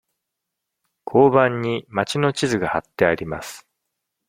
[1.05, 3.67] 交番に町の地図がはってあります。